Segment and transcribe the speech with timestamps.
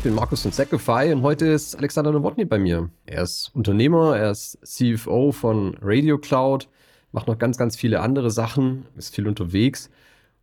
[0.00, 2.88] ich bin Markus von Secofy und heute ist Alexander Nowotny bei mir.
[3.04, 6.70] Er ist Unternehmer, er ist CFO von Radio Cloud,
[7.12, 9.90] macht noch ganz, ganz viele andere Sachen, ist viel unterwegs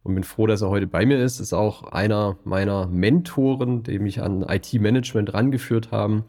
[0.04, 1.40] und bin froh, dass er heute bei mir ist.
[1.40, 6.26] Ist auch einer meiner Mentoren, die mich an IT-Management rangeführt haben.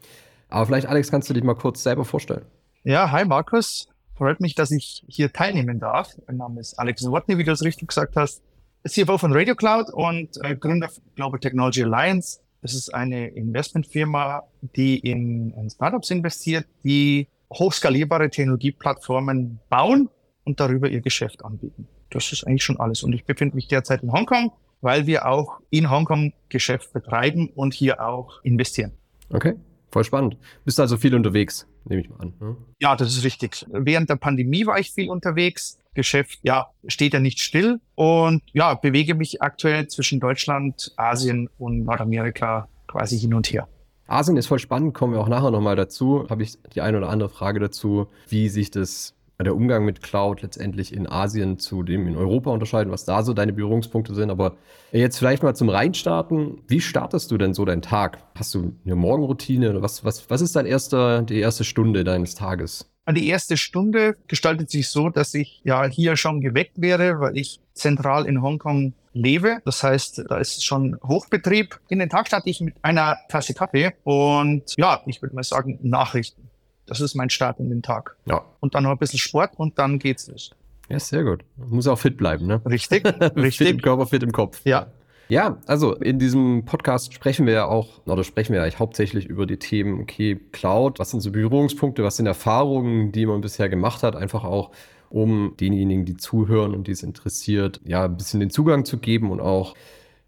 [0.47, 2.45] Aber vielleicht, Alex, kannst du dich mal kurz selber vorstellen?
[2.83, 3.89] Ja, hi Markus.
[4.15, 6.15] Freut mich, dass ich hier teilnehmen darf.
[6.25, 8.41] Mein Name ist Alex Nowotny, wie du es richtig gesagt hast.
[8.87, 14.43] CFO von Radio Cloud und äh, Gründer Global Technology Alliance es ist eine Investmentfirma,
[14.75, 20.09] die in, in Startups investiert, die hochskalierbare Technologieplattformen bauen
[20.43, 21.87] und darüber ihr Geschäft anbieten.
[22.09, 23.03] Das ist eigentlich schon alles.
[23.03, 24.51] Und ich befinde mich derzeit in Hongkong,
[24.81, 28.91] weil wir auch in Hongkong Geschäft betreiben und hier auch investieren.
[29.29, 29.55] Okay,
[29.91, 30.37] voll spannend.
[30.65, 32.33] Bist also viel unterwegs, nehme ich mal an.
[32.39, 32.57] Ne?
[32.79, 33.65] Ja, das ist richtig.
[33.71, 35.77] Während der Pandemie war ich viel unterwegs.
[35.95, 41.83] Geschäft, ja, steht ja nicht still und ja, bewege mich aktuell zwischen Deutschland, Asien und
[41.83, 43.67] Nordamerika quasi hin und her.
[44.07, 46.27] Asien ist voll spannend, kommen wir auch nachher nochmal dazu.
[46.29, 50.41] Habe ich die eine oder andere Frage dazu, wie sich das der Umgang mit Cloud
[50.41, 54.29] letztendlich in Asien zu dem in Europa unterscheiden, was da so deine Berührungspunkte sind.
[54.29, 54.57] Aber
[54.91, 56.61] jetzt vielleicht mal zum Reinstarten.
[56.67, 58.19] Wie startest du denn so deinen Tag?
[58.35, 59.81] Hast du eine Morgenroutine?
[59.81, 62.91] Was, was, was ist dein erster, die erste Stunde deines Tages?
[63.09, 67.61] Die erste Stunde gestaltet sich so, dass ich ja hier schon geweckt wäre, weil ich
[67.73, 69.59] zentral in Hongkong lebe.
[69.63, 71.79] Das heißt, da ist schon Hochbetrieb.
[71.87, 75.79] In den Tag starte ich mit einer Tasse Kaffee und ja, ich würde mal sagen,
[75.81, 76.48] Nachrichten.
[76.89, 78.15] Das ist mein Start in den Tag.
[78.25, 78.43] Ja.
[78.59, 80.51] Und dann noch ein bisschen Sport und dann geht's los.
[80.89, 81.43] Ja, sehr gut.
[81.55, 82.61] Muss auch fit bleiben, ne?
[82.65, 83.57] Richtig, richtig.
[83.57, 84.61] fit im Körper, fit im Kopf.
[84.65, 84.87] Ja.
[85.29, 89.45] Ja, also in diesem Podcast sprechen wir ja auch, oder sprechen wir eigentlich hauptsächlich über
[89.45, 94.01] die Themen, okay, Cloud, was sind so Berührungspunkte, was sind Erfahrungen, die man bisher gemacht
[94.01, 94.71] hat, einfach auch,
[95.11, 99.29] um denjenigen, die zuhören und die es interessiert, ja, ein bisschen den Zugang zu geben
[99.29, 99.75] und auch,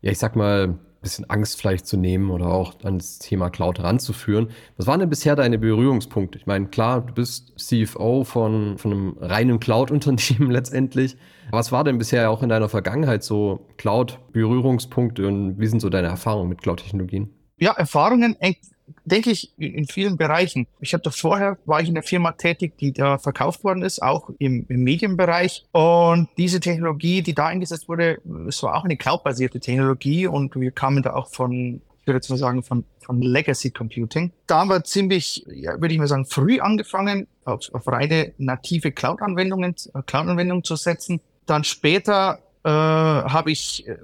[0.01, 3.79] ja, ich sag mal, bisschen Angst vielleicht zu nehmen oder auch an das Thema Cloud
[3.79, 4.50] ranzuführen.
[4.78, 6.38] Was waren denn bisher deine Berührungspunkte?
[6.38, 11.17] Ich meine, klar, du bist CFO von, von einem reinen Cloud-Unternehmen letztendlich.
[11.50, 16.07] Was war denn bisher auch in deiner Vergangenheit so Cloud-Berührungspunkte und wie sind so deine
[16.07, 17.34] Erfahrungen mit Cloud-Technologien?
[17.57, 18.35] Ja, Erfahrungen
[19.06, 20.68] denke ich, in vielen Bereichen.
[20.79, 24.29] Ich hatte vorher, war ich in einer Firma tätig, die da verkauft worden ist, auch
[24.40, 25.66] im, im Medienbereich.
[25.72, 30.72] Und diese Technologie, die da eingesetzt wurde, es war auch eine cloud-basierte Technologie und wir
[30.72, 34.31] kamen da auch von, ich würde jetzt mal sagen, von, von Legacy Computing.
[34.47, 38.91] Da haben wir ziemlich, ja, würde ich mal sagen, früh angefangen, auf, auf reine native
[38.91, 39.75] Cloud-Anwendungen,
[40.06, 41.22] Cloud-Anwendungen zu setzen.
[41.46, 43.97] Dann später äh, habe ich äh,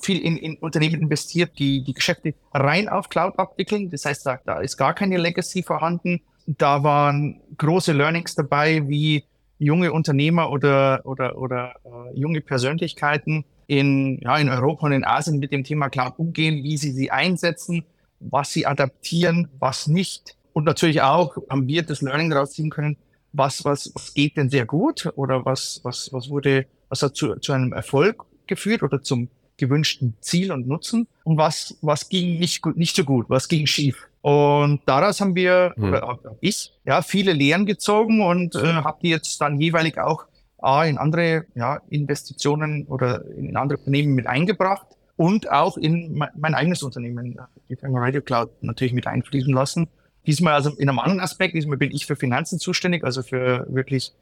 [0.00, 3.90] viel in, in Unternehmen investiert, die die Geschäfte rein auf Cloud abwickeln.
[3.90, 6.20] Das heißt, da, da ist gar keine Legacy vorhanden.
[6.46, 9.24] Da waren große Learnings dabei, wie
[9.58, 15.38] junge Unternehmer oder, oder, oder äh, junge Persönlichkeiten in, ja, in Europa und in Asien
[15.38, 17.84] mit dem Thema Cloud umgehen, wie sie sie einsetzen,
[18.20, 20.36] was sie adaptieren, was nicht.
[20.52, 22.96] Und natürlich auch haben wir das Learning daraus ziehen können,
[23.32, 27.36] was, was, was geht denn sehr gut oder was, was, was wurde, was hat zu,
[27.36, 32.62] zu einem Erfolg geführt oder zum gewünschten Ziel und Nutzen und was, was ging nicht
[32.62, 34.08] gut, nicht so gut, was ging schief.
[34.20, 35.84] Und daraus haben wir, hm.
[35.84, 40.24] oder ich, ja, viele Lehren gezogen und äh, habe die jetzt dann jeweilig auch
[40.58, 46.30] A, in andere ja, Investitionen oder in andere Unternehmen mit eingebracht und auch in mein,
[46.36, 49.88] mein eigenes Unternehmen, die Firma Radio Cloud, natürlich mit einfließen lassen.
[50.26, 54.12] Diesmal also in einem anderen Aspekt, diesmal bin ich für Finanzen zuständig, also für wirklich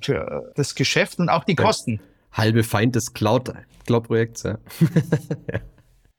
[0.00, 2.00] für das Geschäft und auch die Kosten
[2.34, 4.42] halbe Feind des Cloud-Projekts.
[4.42, 4.58] Cloud
[5.52, 5.60] ja.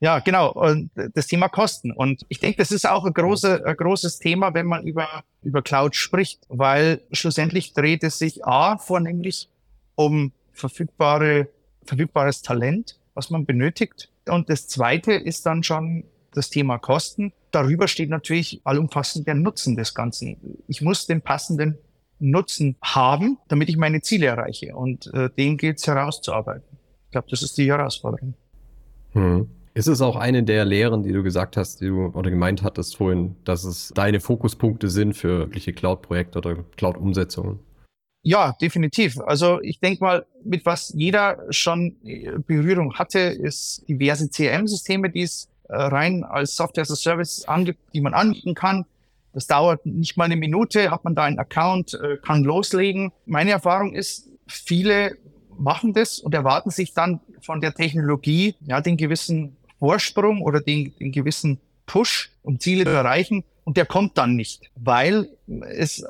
[0.00, 0.18] ja.
[0.20, 0.52] genau.
[0.52, 1.92] Und das Thema Kosten.
[1.92, 5.08] Und ich denke, das ist auch ein, große, ein großes Thema, wenn man über,
[5.42, 9.48] über Cloud spricht, weil schlussendlich dreht es sich A, vornehmlich
[9.94, 11.48] um verfügbare,
[11.84, 14.10] verfügbares Talent, was man benötigt.
[14.26, 17.32] Und das zweite ist dann schon das Thema Kosten.
[17.50, 20.36] Darüber steht natürlich allumfassend der Nutzen des Ganzen.
[20.66, 21.78] Ich muss den passenden
[22.18, 24.74] Nutzen haben, damit ich meine Ziele erreiche.
[24.74, 26.78] Und äh, den gilt es herauszuarbeiten.
[27.06, 28.34] Ich glaube, das ist die Herausforderung.
[29.12, 29.48] Hm.
[29.74, 32.96] Ist es auch eine der Lehren, die du gesagt hast, die du oder gemeint hattest
[32.96, 37.58] vorhin, dass es deine Fokuspunkte sind für wirkliche Cloud-Projekte oder Cloud-Umsetzungen?
[38.22, 39.20] Ja, definitiv.
[39.20, 45.22] Also ich denke mal, mit was jeder schon äh, Berührung hatte, ist diverse CRM-Systeme, die
[45.22, 48.86] es äh, rein als Software as a Service angibt, die man anbieten kann
[49.36, 53.12] Das dauert nicht mal eine Minute, hat man da einen Account, äh, kann loslegen.
[53.26, 55.18] Meine Erfahrung ist, viele
[55.58, 60.94] machen das und erwarten sich dann von der Technologie ja den gewissen Vorsprung oder den,
[60.98, 63.44] den gewissen Push, um Ziele zu erreichen.
[63.64, 65.28] Und der kommt dann nicht, weil
[65.68, 66.02] es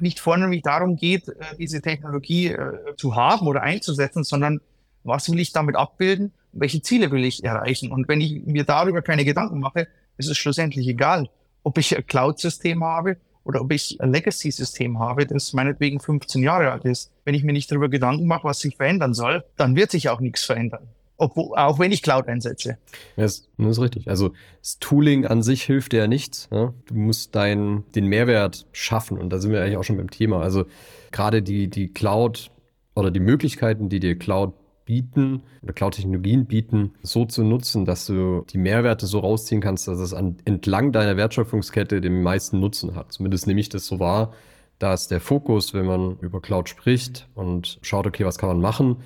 [0.00, 4.60] nicht vornehmlich darum geht, äh, diese Technologie äh, zu haben oder einzusetzen, sondern
[5.02, 6.34] was will ich damit abbilden?
[6.52, 7.90] Welche Ziele will ich erreichen?
[7.90, 9.88] Und wenn ich mir darüber keine Gedanken mache,
[10.18, 11.30] ist es schlussendlich egal,
[11.66, 16.70] ob ich ein Cloud-System habe oder ob ich ein Legacy-System habe, das meinetwegen 15 Jahre
[16.70, 17.10] alt ist.
[17.24, 20.20] Wenn ich mir nicht darüber Gedanken mache, was sich verändern soll, dann wird sich auch
[20.20, 20.86] nichts verändern.
[21.16, 22.78] Obwohl, auch wenn ich Cloud einsetze.
[23.16, 24.08] Ja, das, ist richtig.
[24.08, 26.48] Also das Tooling an sich hilft dir ja nichts.
[26.52, 26.72] Ja?
[26.86, 30.42] Du musst dein, den Mehrwert schaffen und da sind wir eigentlich auch schon beim Thema.
[30.42, 30.66] Also
[31.10, 32.52] gerade die, die Cloud
[32.94, 34.52] oder die Möglichkeiten, die dir Cloud
[34.86, 39.98] bieten oder Cloud-Technologien bieten, so zu nutzen, dass du die Mehrwerte so rausziehen kannst, dass
[39.98, 43.12] es an, entlang deiner Wertschöpfungskette den meisten Nutzen hat.
[43.12, 44.32] Zumindest nehme ich das so wahr,
[44.78, 48.96] dass der Fokus, wenn man über Cloud spricht und schaut, okay, was kann man machen,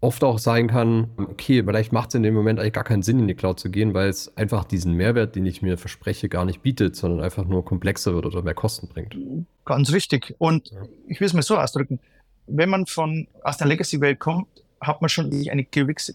[0.00, 3.18] oft auch sein kann, okay, vielleicht macht es in dem Moment eigentlich gar keinen Sinn,
[3.18, 6.44] in die Cloud zu gehen, weil es einfach diesen Mehrwert, den ich mir verspreche, gar
[6.44, 9.16] nicht bietet, sondern einfach nur komplexer wird oder mehr Kosten bringt.
[9.64, 10.34] Ganz richtig.
[10.38, 10.82] Und ja.
[11.08, 11.98] ich will es mir so ausdrücken.
[12.46, 14.46] Wenn man von aus der Legacy-Welt kommt,
[14.80, 16.14] hat man schon eine gewisse,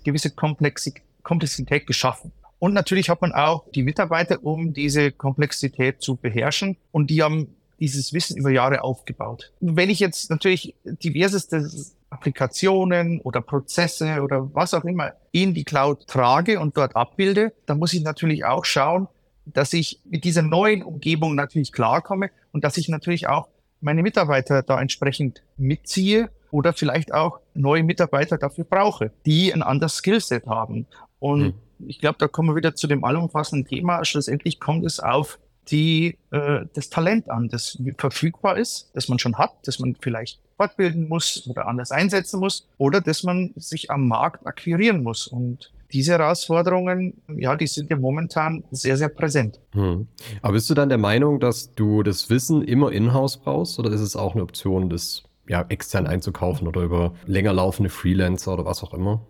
[1.24, 2.32] Komplexität geschaffen.
[2.60, 6.78] Und natürlich hat man auch die Mitarbeiter, um diese Komplexität zu beherrschen.
[6.92, 9.52] Und die haben dieses Wissen über Jahre aufgebaut.
[9.60, 11.68] Wenn ich jetzt natürlich diverseste
[12.12, 17.80] Applikationen oder Prozesse oder was auch immer in die Cloud trage und dort abbilde, dann
[17.80, 19.08] muss ich natürlich auch schauen,
[19.46, 23.48] dass ich mit dieser neuen Umgebung natürlich klarkomme und dass ich natürlich auch
[23.80, 29.96] meine Mitarbeiter da entsprechend mitziehe oder vielleicht auch neue Mitarbeiter dafür brauche, die ein anderes
[29.98, 30.86] Skillset haben.
[31.20, 31.54] Und hm.
[31.88, 34.04] ich glaube, da kommen wir wieder zu dem allumfassenden Thema.
[34.06, 35.40] Schlussendlich kommt es auf
[35.70, 40.40] die, äh, das Talent an, das verfügbar ist, das man schon hat, das man vielleicht
[40.58, 45.28] fortbilden muss oder anders einsetzen muss oder das man sich am Markt akquirieren muss.
[45.28, 49.60] Und diese Herausforderungen, ja, die sind ja momentan sehr, sehr präsent.
[49.74, 50.08] Hm.
[50.42, 54.02] Aber bist du dann der Meinung, dass du das Wissen immer in-house brauchst oder ist
[54.02, 58.82] es auch eine Option, das ja, extern einzukaufen oder über länger laufende Freelancer oder was
[58.84, 59.28] auch immer?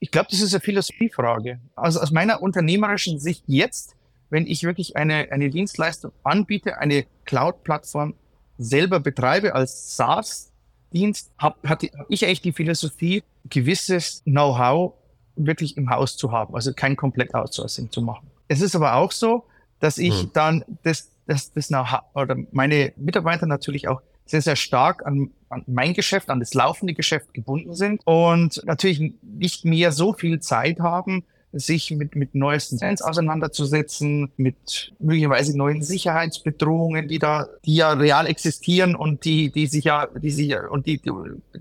[0.00, 1.60] Ich glaube, das ist eine Philosophiefrage.
[1.76, 3.94] Also aus meiner unternehmerischen Sicht jetzt,
[4.30, 8.14] wenn ich wirklich eine, eine Dienstleistung anbiete, eine Cloud-Plattform
[8.56, 14.94] selber betreibe als SaaS-Dienst, habe hab ich eigentlich die Philosophie, gewisses Know-how
[15.36, 18.30] wirklich im Haus zu haben, also kein komplett Outsourcing zu machen.
[18.48, 19.44] Es ist aber auch so,
[19.80, 20.30] dass ich hm.
[20.32, 24.00] dann das, das, das Know-how oder meine Mitarbeiter natürlich auch
[24.30, 29.14] sehr, sehr stark an, an mein Geschäft, an das laufende Geschäft gebunden sind und natürlich
[29.22, 35.82] nicht mehr so viel Zeit haben, sich mit, mit neuesten Trends auseinanderzusetzen, mit möglicherweise neuen
[35.82, 40.86] Sicherheitsbedrohungen, die da, die ja real existieren und die, die sich ja, die sich und
[40.86, 41.10] die, die,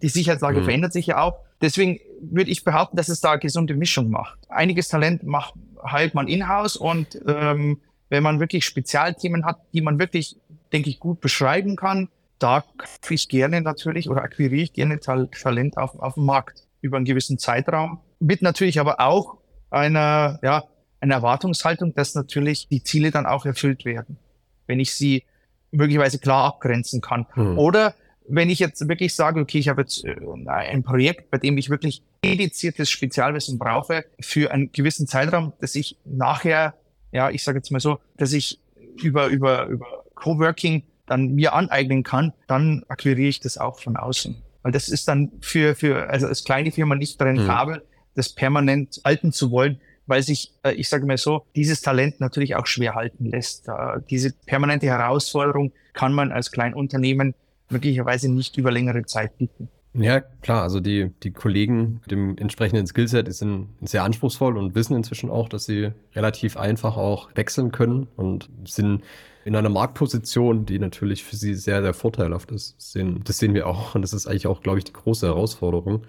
[0.01, 0.65] die Sicherheitslage mhm.
[0.65, 1.39] verändert sich ja auch.
[1.61, 4.37] Deswegen würde ich behaupten, dass es da eine gesunde Mischung macht.
[4.49, 7.79] Einiges Talent macht halt man in-house und ähm,
[8.09, 10.35] wenn man wirklich Spezialthemen hat, die man wirklich,
[10.73, 15.77] denke ich, gut beschreiben kann, da kaufe ich gerne natürlich oder akquiriere ich gerne Talent
[15.77, 17.99] auf, auf dem Markt über einen gewissen Zeitraum.
[18.19, 19.37] Mit natürlich aber auch
[19.69, 20.63] einer, ja,
[20.99, 24.17] einer Erwartungshaltung, dass natürlich die Ziele dann auch erfüllt werden,
[24.65, 25.23] wenn ich sie
[25.71, 27.27] möglicherweise klar abgrenzen kann.
[27.33, 27.57] Hm.
[27.57, 27.93] Oder
[28.27, 30.15] wenn ich jetzt wirklich sage, okay, ich habe jetzt äh,
[30.47, 35.97] ein Projekt, bei dem ich wirklich dediziertes Spezialwissen brauche für einen gewissen Zeitraum, dass ich
[36.03, 36.73] nachher,
[37.11, 38.59] ja, ich sage jetzt mal so, dass ich
[39.01, 44.35] über, über, über Coworking dann mir aneignen kann, dann akquiriere ich das auch von außen.
[44.61, 47.81] Weil das ist dann für, für also als kleine Firma nicht rentabel, mhm.
[48.15, 52.55] das permanent halten zu wollen, weil sich, äh, ich sage mal so, dieses Talent natürlich
[52.55, 53.67] auch schwer halten lässt.
[54.09, 57.33] Diese permanente Herausforderung kann man als Kleinunternehmen
[57.69, 59.69] möglicherweise nicht über längere Zeit bieten.
[59.99, 64.95] Ja, klar, also die, die Kollegen mit dem entsprechenden Skillset sind sehr anspruchsvoll und wissen
[64.95, 69.01] inzwischen auch, dass sie relativ einfach auch wechseln können und sind
[69.43, 72.75] in einer Marktposition, die natürlich für sie sehr, sehr vorteilhaft ist.
[72.77, 75.25] Das sehen, das sehen wir auch und das ist eigentlich auch, glaube ich, die große
[75.25, 76.03] Herausforderung,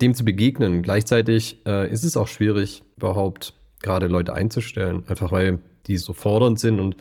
[0.00, 0.82] dem zu begegnen.
[0.82, 6.58] Gleichzeitig äh, ist es auch schwierig, überhaupt gerade Leute einzustellen, einfach weil die so fordernd
[6.58, 6.96] sind und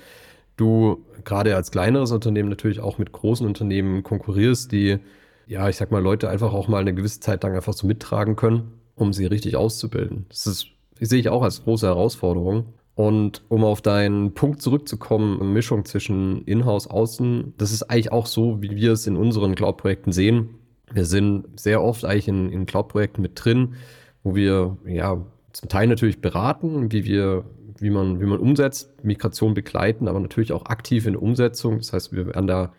[0.55, 4.99] du gerade als kleineres Unternehmen natürlich auch mit großen Unternehmen konkurrierst, die,
[5.47, 8.35] ja, ich sag mal, Leute einfach auch mal eine gewisse Zeit lang einfach so mittragen
[8.35, 10.25] können, um sie richtig auszubilden.
[10.29, 10.67] Das ist,
[10.99, 12.73] das sehe ich auch als große Herausforderung.
[12.95, 18.61] Und um auf deinen Punkt zurückzukommen, Mischung zwischen Inhouse, Außen, das ist eigentlich auch so,
[18.61, 20.55] wie wir es in unseren Cloud-Projekten sehen.
[20.91, 23.75] Wir sind sehr oft eigentlich in, in Cloud-Projekten mit drin,
[24.23, 25.23] wo wir ja
[25.53, 27.45] zum Teil natürlich beraten, wie wir
[27.79, 31.77] wie man, wie man umsetzt, Migration begleiten, aber natürlich auch aktiv in der Umsetzung.
[31.77, 32.73] Das heißt, wir werden da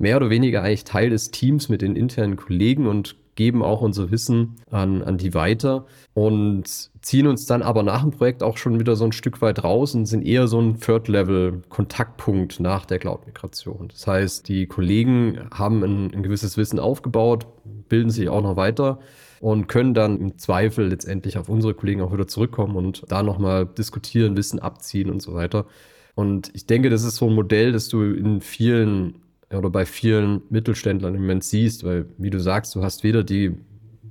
[0.00, 4.10] mehr oder weniger eigentlich Teil des Teams mit den internen Kollegen und geben auch unser
[4.10, 6.64] Wissen an, an die weiter und
[7.00, 9.94] ziehen uns dann aber nach dem Projekt auch schon wieder so ein Stück weit raus
[9.94, 13.88] und sind eher so ein Third-Level-Kontaktpunkt nach der Cloud-Migration.
[13.88, 17.46] Das heißt, die Kollegen haben ein, ein gewisses Wissen aufgebaut,
[17.88, 18.98] bilden sich auch noch weiter
[19.40, 23.64] und können dann im Zweifel letztendlich auf unsere Kollegen auch wieder zurückkommen und da nochmal
[23.66, 25.66] diskutieren, Wissen abziehen und so weiter.
[26.14, 29.14] Und ich denke, das ist so ein Modell, das du in vielen
[29.52, 33.54] oder bei vielen Mittelständlern im Moment siehst, weil, wie du sagst, du hast weder die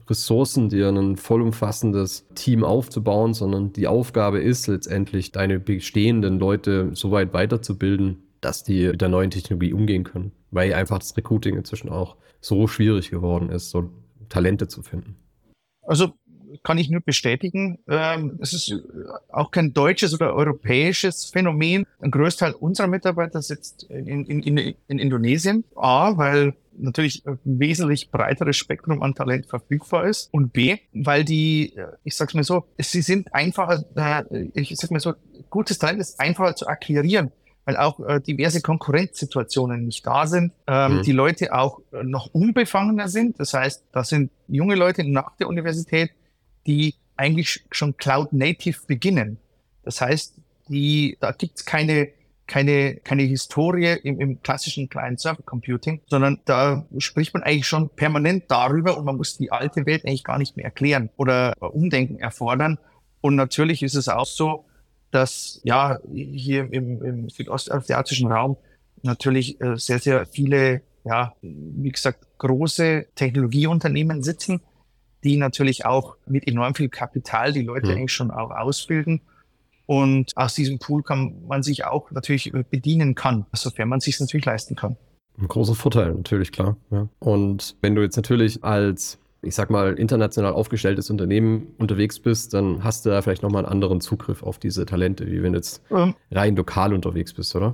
[0.09, 7.11] Ressourcen, dir ein vollumfassendes Team aufzubauen, sondern die Aufgabe ist letztendlich, deine bestehenden Leute so
[7.11, 10.31] weit weiterzubilden, dass die mit der neuen Technologie umgehen können.
[10.51, 13.91] Weil einfach das Recruiting inzwischen auch so schwierig geworden ist, so
[14.29, 15.15] Talente zu finden.
[15.83, 16.13] Also
[16.63, 17.79] kann ich nur bestätigen.
[17.87, 18.73] Ähm, es ist
[19.29, 21.85] auch kein deutsches oder europäisches Phänomen.
[22.01, 25.63] Ein Großteil unserer Mitarbeiter sitzt in, in, in, in Indonesien.
[25.75, 30.29] A, weil natürlich ein wesentlich breiteres Spektrum an Talent verfügbar ist.
[30.31, 34.99] Und B, weil die, ich sag's mal so, sie sind einfacher, äh, ich sag mal
[34.99, 35.13] so,
[35.49, 37.31] gutes Talent ist einfacher zu akquirieren
[37.65, 41.01] weil auch äh, diverse Konkurrenzsituationen nicht da sind, ähm, mhm.
[41.03, 43.39] die Leute auch noch unbefangener sind.
[43.39, 46.09] Das heißt, das sind junge Leute nach der Universität,
[46.67, 49.37] die eigentlich schon Cloud Native beginnen.
[49.83, 50.35] Das heißt,
[50.69, 52.09] die, da gibt's keine,
[52.47, 58.97] keine, keine Historie im, im klassischen Client-Server-Computing, sondern da spricht man eigentlich schon permanent darüber
[58.97, 62.77] und man muss die alte Welt eigentlich gar nicht mehr erklären oder Umdenken erfordern.
[63.21, 64.65] Und natürlich ist es auch so,
[65.11, 68.57] dass ja hier im, im südostasiatischen Raum
[69.01, 74.61] natürlich äh, sehr, sehr viele, ja, wie gesagt, große Technologieunternehmen sitzen,
[75.23, 77.97] die natürlich auch mit enorm viel Kapital die Leute mhm.
[77.97, 79.21] eigentlich schon auch ausbilden.
[79.85, 84.45] Und aus diesem Pool kann man sich auch natürlich bedienen kann, sofern man sich natürlich
[84.45, 84.97] leisten kann.
[85.39, 86.77] Ein großer Vorteil, natürlich, klar.
[86.91, 87.07] Ja.
[87.19, 92.83] Und wenn du jetzt natürlich als, ich sag mal, international aufgestelltes Unternehmen unterwegs bist, dann
[92.83, 95.81] hast du da vielleicht nochmal einen anderen Zugriff auf diese Talente, wie wenn du jetzt
[95.89, 97.73] ähm, rein lokal unterwegs bist, oder?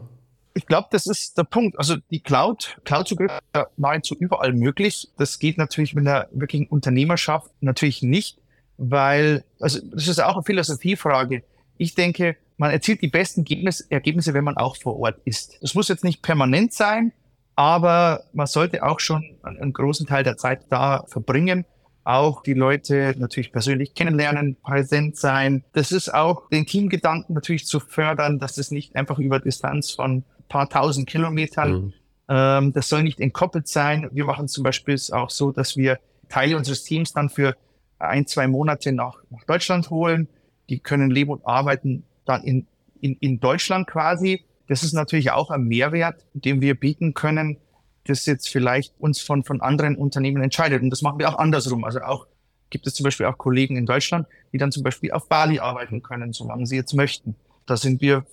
[0.57, 1.77] Ich glaube, das ist der Punkt.
[1.77, 5.09] Also die Cloud, Cloud-Zugriff ist nahezu überall möglich.
[5.17, 8.39] Das geht natürlich mit einer wirklichen Unternehmerschaft natürlich nicht,
[8.77, 11.43] weil, also das ist auch eine Philosophiefrage.
[11.77, 13.45] Ich denke, man erzielt die besten
[13.89, 15.57] Ergebnisse, wenn man auch vor Ort ist.
[15.61, 17.11] Das muss jetzt nicht permanent sein,
[17.57, 21.65] aber man sollte auch schon einen großen Teil der Zeit da verbringen.
[22.05, 25.63] Auch die Leute natürlich persönlich kennenlernen, präsent sein.
[25.73, 30.23] Das ist auch den Teamgedanken natürlich zu fördern, dass es nicht einfach über Distanz von
[30.47, 31.71] paar tausend Kilometern.
[31.71, 31.93] Mhm.
[32.29, 34.07] Ähm, das soll nicht entkoppelt sein.
[34.11, 37.55] Wir machen zum Beispiel auch so, dass wir Teile unseres Teams dann für
[37.97, 40.27] ein, zwei Monate nach, nach Deutschland holen.
[40.69, 42.67] Die können leben und arbeiten dann in,
[43.01, 44.43] in, in Deutschland quasi.
[44.67, 47.57] Das ist natürlich auch ein Mehrwert, den wir bieten können,
[48.05, 50.81] das jetzt vielleicht uns von, von anderen Unternehmen entscheidet.
[50.81, 51.83] Und das machen wir auch andersrum.
[51.83, 52.27] Also auch
[52.69, 56.01] gibt es zum Beispiel auch Kollegen in Deutschland, die dann zum Beispiel auf Bali arbeiten
[56.01, 57.35] können, solange sie jetzt möchten.
[57.65, 58.25] Da sind wir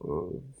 [0.00, 0.06] äh,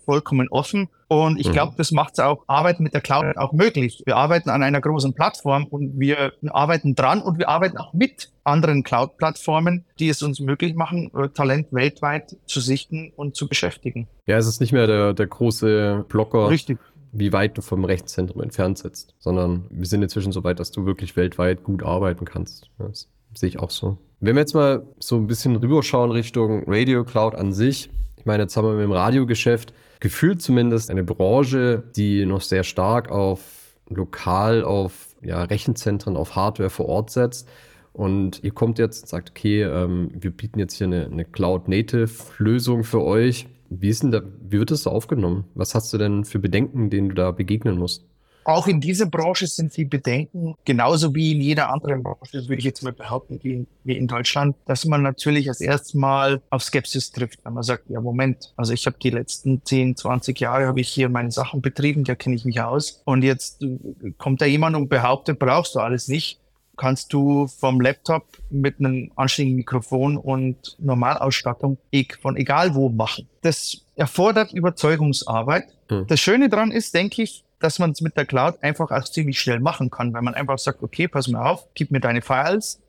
[0.04, 0.88] vollkommen offen.
[1.06, 1.52] Und ich mhm.
[1.52, 4.02] glaube, das macht auch Arbeiten mit der Cloud auch möglich.
[4.04, 8.30] Wir arbeiten an einer großen Plattform und wir arbeiten dran und wir arbeiten auch mit
[8.44, 14.06] anderen Cloud-Plattformen, die es uns möglich machen, äh, Talent weltweit zu sichten und zu beschäftigen.
[14.26, 16.50] Ja, es ist nicht mehr der, der große Blocker.
[16.50, 16.78] Richtig
[17.12, 20.86] wie weit du vom Rechtszentrum entfernt sitzt, sondern wir sind inzwischen so weit, dass du
[20.86, 22.70] wirklich weltweit gut arbeiten kannst.
[22.78, 23.98] Das sehe ich auch so.
[24.20, 28.42] Wenn wir jetzt mal so ein bisschen rüberschauen Richtung Radio Cloud an sich, ich meine,
[28.44, 33.76] jetzt haben wir mit dem Radiogeschäft gefühlt zumindest eine Branche, die noch sehr stark auf
[33.88, 37.48] lokal, auf ja, Rechenzentren, auf Hardware vor Ort setzt.
[37.92, 42.84] Und ihr kommt jetzt und sagt, okay, ähm, wir bieten jetzt hier eine, eine Cloud-Native-Lösung
[42.84, 43.48] für euch.
[43.70, 45.44] Wie, ist denn da, wie wird das so aufgenommen?
[45.54, 48.04] Was hast du denn für Bedenken, denen du da begegnen musst?
[48.48, 52.60] Auch in dieser Branche sind die Bedenken, genauso wie in jeder anderen Branche, das würde
[52.60, 56.40] ich jetzt mal behaupten, wie in, wie in Deutschland, dass man natürlich als erstes Mal
[56.48, 60.40] auf Skepsis trifft, wenn man sagt, ja Moment, also ich habe die letzten 10, 20
[60.40, 63.62] Jahre habe ich hier meine Sachen betrieben, da kenne ich mich aus und jetzt
[64.16, 66.40] kommt da jemand und behauptet, brauchst du alles nicht
[66.78, 71.76] kannst du vom Laptop mit einem anständigen Mikrofon und Normalausstattung
[72.20, 73.28] von egal wo machen.
[73.42, 75.64] Das erfordert Überzeugungsarbeit.
[75.88, 76.06] Hm.
[76.06, 79.38] Das Schöne daran ist, denke ich, dass man es mit der Cloud einfach auch ziemlich
[79.40, 82.80] schnell machen kann, weil man einfach sagt, okay, pass mal auf, gib mir deine Files,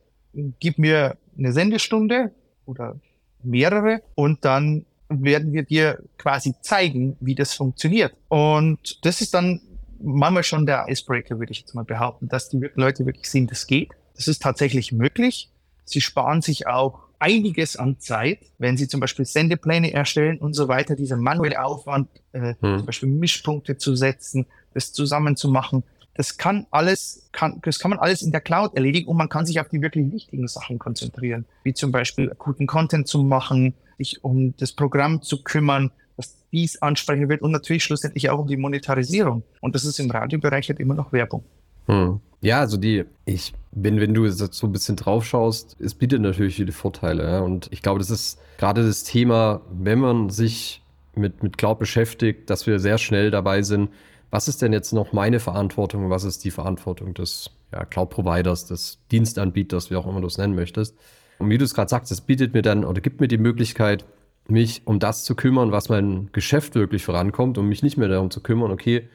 [0.60, 2.32] gib mir eine Sendestunde
[2.66, 2.96] oder
[3.44, 8.14] mehrere und dann werden wir dir quasi zeigen, wie das funktioniert.
[8.28, 9.60] Und das ist dann
[10.02, 13.68] manchmal schon der Icebreaker, würde ich jetzt mal behaupten, dass die Leute wirklich sehen, das
[13.68, 13.90] geht.
[14.16, 15.50] Das ist tatsächlich möglich.
[15.86, 20.68] Sie sparen sich auch einiges an Zeit, wenn Sie zum Beispiel Sendepläne erstellen und so
[20.68, 22.80] weiter, dieser manuelle Aufwand, äh, hm.
[22.80, 25.84] zum Beispiel Mischpunkte zu setzen, das zusammenzumachen.
[26.16, 29.46] Das kann alles, kann, das kann man alles in der Cloud erledigen und man kann
[29.46, 34.24] sich auf die wirklich wichtigen Sachen konzentrieren, wie zum Beispiel guten Content zu machen, sich
[34.24, 38.58] um das Programm zu kümmern, dass dies ansprechen wird und natürlich schlussendlich auch um die
[38.58, 39.44] Monetarisierung.
[39.62, 41.46] Und das ist im Radiobereich halt immer noch Werbung.
[41.86, 42.20] Hm.
[42.42, 46.56] Ja, also die, ich bin, wenn du so ein bisschen drauf schaust, es bietet natürlich
[46.56, 47.24] viele Vorteile.
[47.24, 47.40] Ja?
[47.40, 50.82] Und ich glaube, das ist gerade das Thema, wenn man sich
[51.16, 53.90] mit, mit Cloud beschäftigt, dass wir sehr schnell dabei sind,
[54.30, 59.00] was ist denn jetzt noch meine Verantwortung, was ist die Verantwortung des ja, Cloud-Providers, des
[59.12, 60.96] Dienstanbieters, wie auch immer du es nennen möchtest.
[61.40, 64.06] Und wie du es gerade sagst, es bietet mir dann oder gibt mir die Möglichkeit,
[64.52, 68.32] mich um das zu kümmern, was mein Geschäft wirklich vorankommt und mich nicht mehr darum
[68.32, 69.08] zu kümmern, okay,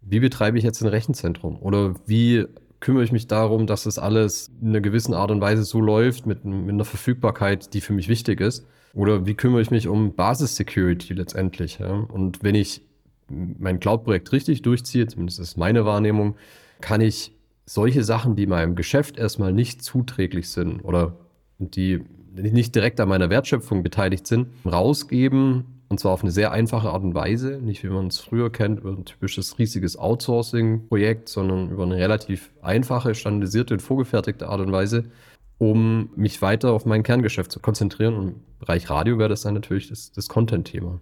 [0.00, 2.46] wie betreibe ich jetzt ein Rechenzentrum oder wie
[2.80, 6.26] kümmere ich mich darum, dass es alles in einer gewissen Art und Weise so läuft
[6.26, 8.66] mit, mit einer Verfügbarkeit, die für mich wichtig ist.
[8.94, 11.78] Oder wie kümmere ich mich um Basis-Security letztendlich?
[11.78, 11.92] Ja?
[11.92, 12.82] Und wenn ich
[13.28, 16.36] mein Cloud-Projekt richtig durchziehe, zumindest ist meine Wahrnehmung,
[16.80, 17.32] kann ich
[17.64, 21.16] solche Sachen, die meinem Geschäft erstmal nicht zuträglich sind oder
[21.58, 22.04] die
[22.42, 27.04] nicht direkt an meiner Wertschöpfung beteiligt sind, rausgeben und zwar auf eine sehr einfache Art
[27.04, 31.84] und Weise, nicht wie man es früher kennt, über ein typisches riesiges Outsourcing-Projekt, sondern über
[31.84, 35.04] eine relativ einfache, standardisierte und vorgefertigte Art und Weise,
[35.58, 38.14] um mich weiter auf mein Kerngeschäft zu konzentrieren.
[38.14, 41.00] Und im Bereich Radio wäre das dann natürlich das, das Content-Thema.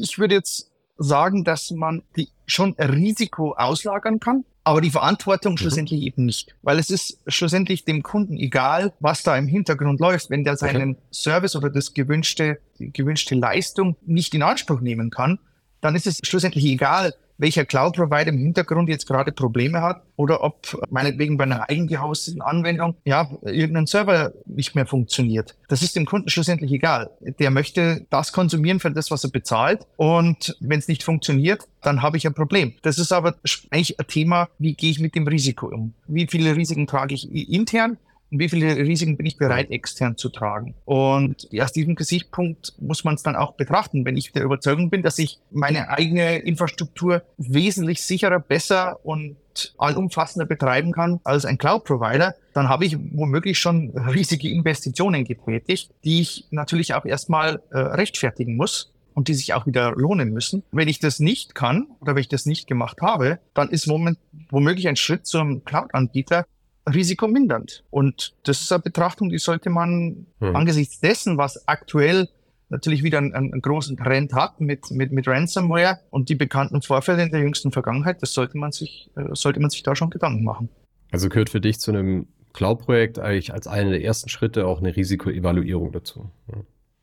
[0.00, 5.58] Ich würde jetzt sagen, dass man die schon Risiko auslagern kann aber die Verantwortung mhm.
[5.58, 6.54] schlussendlich eben nicht.
[6.62, 10.30] Weil es ist schlussendlich dem Kunden egal, was da im Hintergrund läuft.
[10.30, 11.00] Wenn der seinen okay.
[11.10, 15.40] Service oder das gewünschte, die gewünschte Leistung nicht in Anspruch nehmen kann,
[15.80, 20.78] dann ist es schlussendlich egal, welcher Cloud-Provider im Hintergrund jetzt gerade Probleme hat oder ob
[20.90, 25.56] meinetwegen bei einer eigengehosteten Anwendung ja irgendein Server nicht mehr funktioniert.
[25.68, 27.10] Das ist dem Kunden schlussendlich egal.
[27.20, 32.02] Der möchte das konsumieren für das, was er bezahlt und wenn es nicht funktioniert, dann
[32.02, 32.74] habe ich ein Problem.
[32.82, 33.36] Das ist aber
[33.70, 35.94] eigentlich ein Thema, wie gehe ich mit dem Risiko um?
[36.06, 37.96] Wie viele Risiken trage ich intern?
[38.30, 40.74] Und wie viele Risiken bin ich bereit, extern zu tragen.
[40.84, 44.04] Und aus diesem Gesichtspunkt muss man es dann auch betrachten.
[44.04, 49.36] Wenn ich der Überzeugung bin, dass ich meine eigene Infrastruktur wesentlich sicherer, besser und
[49.78, 56.20] allumfassender betreiben kann als ein Cloud-Provider, dann habe ich womöglich schon riesige Investitionen getätigt, die
[56.20, 60.62] ich natürlich auch erstmal äh, rechtfertigen muss und die sich auch wieder lohnen müssen.
[60.70, 64.18] Wenn ich das nicht kann oder wenn ich das nicht gemacht habe, dann ist moment,
[64.50, 66.46] womöglich ein Schritt zum Cloud-Anbieter
[66.90, 67.84] risikomindernd.
[67.90, 70.56] Und das ist eine Betrachtung, die sollte man hm.
[70.56, 72.28] angesichts dessen, was aktuell
[72.70, 77.24] natürlich wieder einen, einen, großen Trend hat mit, mit, mit Ransomware und die bekannten Vorfälle
[77.24, 80.44] in der jüngsten Vergangenheit, das sollte man sich, äh, sollte man sich da schon Gedanken
[80.44, 80.68] machen.
[81.10, 84.94] Also gehört für dich zu einem Cloud-Projekt eigentlich als einer der ersten Schritte auch eine
[84.94, 86.30] Risikoevaluierung dazu.
[86.48, 86.58] Ja.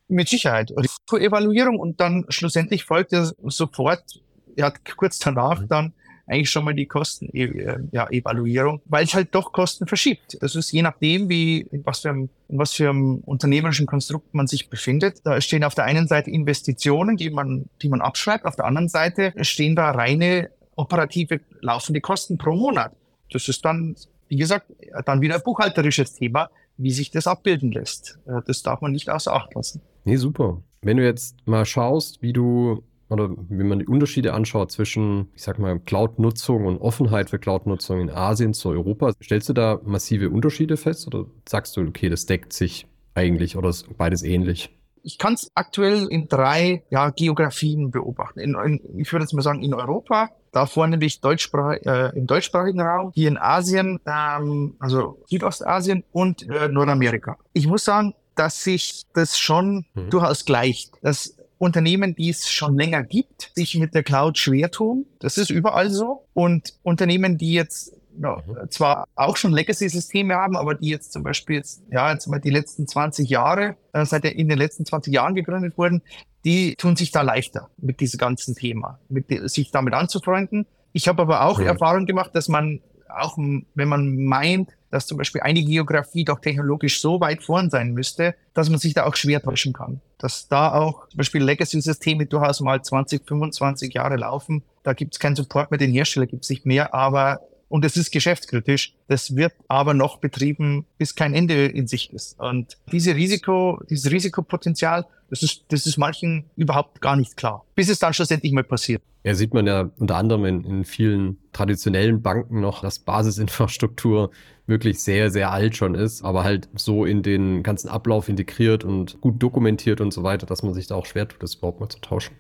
[0.08, 0.72] Mit Sicherheit.
[0.72, 4.22] Risikoevaluierung und dann schlussendlich folgt ja sofort,
[4.56, 5.68] ja, kurz danach mhm.
[5.68, 5.94] dann
[6.28, 10.38] eigentlich schon mal die Kosten äh, ja, Evaluierung, weil es halt doch Kosten verschiebt.
[10.42, 14.34] Das ist je nachdem, wie in was für einem, in was für einem unternehmerischen Konstrukt
[14.34, 15.22] man sich befindet.
[15.24, 18.90] Da stehen auf der einen Seite Investitionen, die man, die man abschreibt, auf der anderen
[18.90, 22.92] Seite stehen da reine operative laufende Kosten pro Monat.
[23.32, 23.96] Das ist dann,
[24.28, 24.72] wie gesagt,
[25.06, 28.20] dann wieder ein buchhalterisches Thema, wie sich das abbilden lässt.
[28.28, 29.82] Äh, das darf man nicht außer Acht lassen.
[30.06, 30.62] Nee, super.
[30.82, 35.44] Wenn du jetzt mal schaust, wie du oder wenn man die Unterschiede anschaut zwischen, ich
[35.44, 40.30] sag mal, Cloud-Nutzung und Offenheit für Cloud-Nutzung in Asien zu Europa, stellst du da massive
[40.30, 44.74] Unterschiede fest oder sagst du, okay, das deckt sich eigentlich oder ist beides ähnlich?
[45.04, 48.40] Ich kann es aktuell in drei ja, Geografien beobachten.
[48.40, 52.82] In, in, ich würde jetzt mal sagen, in Europa, da vornehmlich Deutschsprach, äh, im deutschsprachigen
[52.82, 57.38] Raum, hier in Asien, ähm, also Südostasien und äh, Nordamerika.
[57.54, 60.10] Ich muss sagen, dass sich das schon mhm.
[60.10, 60.92] durchaus gleicht.
[61.02, 65.06] Dass Unternehmen, die es schon länger gibt, sich mit der Cloud schwer tun.
[65.20, 66.26] Das ist überall so.
[66.34, 68.70] Und Unternehmen, die jetzt ja, mhm.
[68.70, 72.50] zwar auch schon Legacy-Systeme haben, aber die jetzt zum Beispiel jetzt, ja, jetzt mal die
[72.50, 76.02] letzten 20 Jahre, äh, seit in den letzten 20 Jahren gegründet wurden,
[76.46, 80.66] die tun sich da leichter mit diesem ganzen Thema, mit sich damit anzufreunden.
[80.94, 81.68] Ich habe aber auch ja.
[81.68, 87.02] Erfahrung gemacht, dass man auch, wenn man meint, dass zum Beispiel eine Geografie doch technologisch
[87.02, 90.02] so weit vorn sein müsste, dass man sich da auch schwer täuschen kann.
[90.18, 94.64] Dass da auch zum Beispiel Legacy-Systeme durchaus mal 20, 25 Jahre laufen.
[94.84, 97.98] Da gibt es keinen Support mehr, den Hersteller gibt es nicht mehr, aber und es
[97.98, 98.94] ist geschäftskritisch.
[99.08, 102.40] Das wird aber noch betrieben, bis kein Ende in Sicht ist.
[102.40, 107.90] Und diese Risiko, dieses Risikopotenzial, das ist, das ist manchen überhaupt gar nicht klar, bis
[107.90, 109.02] es dann schlussendlich mal passiert.
[109.24, 114.32] Ja, sieht man ja unter anderem in, in vielen traditionellen Banken noch, dass Basisinfrastruktur
[114.68, 119.20] wirklich sehr, sehr alt schon ist, aber halt so in den ganzen Ablauf integriert und
[119.20, 121.90] gut dokumentiert und so weiter, dass man sich da auch schwer tut, das überhaupt mal
[121.90, 122.36] zu tauschen.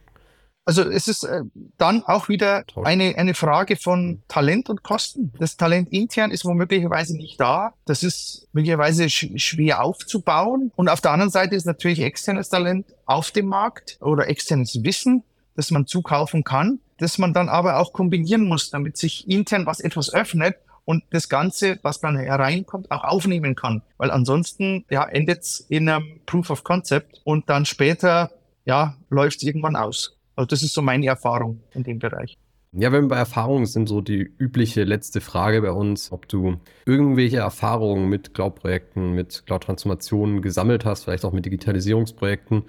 [0.67, 1.43] Also es ist äh,
[1.77, 5.31] dann auch wieder eine, eine Frage von Talent und Kosten.
[5.39, 7.73] Das Talent intern ist womöglicherweise nicht da.
[7.85, 10.73] Das ist möglicherweise sch schwer aufzubauen.
[10.75, 15.23] Und auf der anderen Seite ist natürlich externes Talent auf dem Markt oder externes Wissen,
[15.55, 19.79] das man zukaufen kann, das man dann aber auch kombinieren muss, damit sich intern was
[19.79, 23.83] etwas öffnet und das Ganze, was dann hereinkommt, auch aufnehmen kann.
[23.95, 28.31] Weil ansonsten ja, endet es in einem Proof of Concept und dann später
[28.65, 30.16] ja, läuft es irgendwann aus.
[30.37, 32.37] Also das ist so meine Erfahrung in dem Bereich.
[32.71, 36.57] Ja, wenn wir bei Erfahrungen sind, so die übliche letzte Frage bei uns, ob du
[36.85, 42.63] irgendwelche Erfahrungen mit Cloud-Projekten, mit Cloud-Transformationen gesammelt hast, vielleicht auch mit Digitalisierungsprojekten,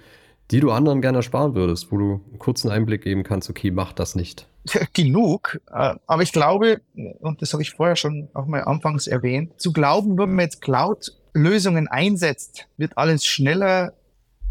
[0.49, 3.93] die du anderen gerne ersparen würdest, wo du einen kurzen Einblick geben kannst, okay, mach
[3.93, 4.47] das nicht.
[4.93, 6.81] Genug, äh, aber ich glaube,
[7.19, 10.61] und das habe ich vorher schon auch mal anfangs erwähnt, zu glauben, wenn man jetzt
[10.61, 13.93] Cloud-Lösungen einsetzt, wird alles schneller,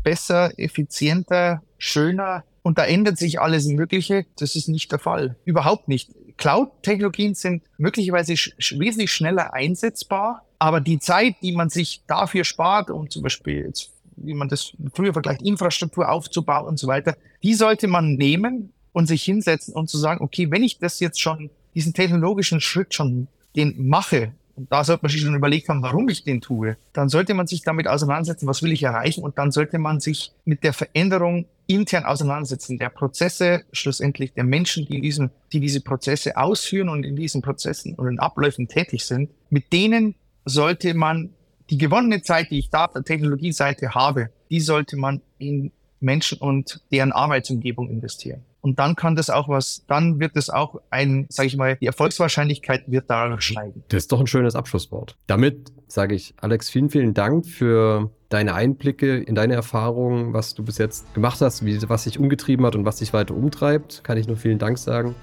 [0.05, 4.27] besser, effizienter, schöner, und da ändert sich alles Mögliche.
[4.37, 5.37] Das ist nicht der Fall.
[5.47, 6.11] Überhaupt nicht.
[6.37, 12.91] Cloud-Technologien sind möglicherweise sch wesentlich schneller einsetzbar, aber die Zeit, die man sich dafür spart,
[12.91, 17.55] um zum Beispiel jetzt, wie man das früher vergleicht, Infrastruktur aufzubauen und so weiter, die
[17.55, 21.49] sollte man nehmen und sich hinsetzen und zu sagen, okay, wenn ich das jetzt schon,
[21.75, 26.09] diesen technologischen Schritt schon den mache, und da sollte man sich schon überlegt haben, warum
[26.09, 29.23] ich den tue, dann sollte man sich damit auseinandersetzen, was will ich erreichen?
[29.23, 34.85] Und dann sollte man sich mit der Veränderung intern auseinandersetzen, der Prozesse, schlussendlich der Menschen,
[34.85, 39.05] die, in diesem, die diese Prozesse ausführen und in diesen Prozessen und in Abläufen tätig
[39.05, 41.31] sind, mit denen sollte man
[41.71, 46.39] die gewonnene Zeit, die ich da auf der Technologieseite habe, die sollte man in Menschen
[46.39, 48.43] und deren Arbeitsumgebung investieren.
[48.61, 51.87] Und dann kann das auch was, dann wird es auch ein, sage ich mal, die
[51.87, 53.85] Erfolgswahrscheinlichkeit wird dadurch steigen.
[53.89, 55.17] Das ist doch ein schönes Abschlusswort.
[55.27, 60.65] Damit sage ich, Alex, vielen, vielen Dank für deine Einblicke in deine Erfahrungen, was du
[60.65, 64.03] bis jetzt gemacht hast, wie, was dich umgetrieben hat und was dich weiter umtreibt.
[64.05, 65.15] Kann ich nur vielen Dank sagen.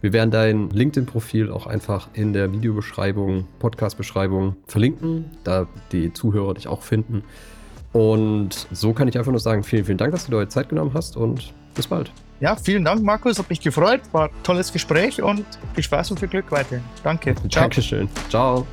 [0.00, 6.68] Wir werden dein LinkedIn-Profil auch einfach in der Videobeschreibung, Podcast-Beschreibung verlinken, da die Zuhörer dich
[6.68, 7.24] auch finden.
[7.92, 10.68] Und so kann ich einfach nur sagen, vielen, vielen Dank, dass du dir heute Zeit
[10.68, 12.10] genommen hast und bis bald.
[12.40, 13.38] Ja, vielen Dank, Markus.
[13.38, 14.00] Hat mich gefreut.
[14.12, 16.84] War ein tolles Gespräch und viel Spaß und viel Glück weiterhin.
[17.02, 17.34] Danke.
[17.34, 17.62] Ciao.
[17.62, 18.08] Dankeschön.
[18.28, 18.66] Ciao.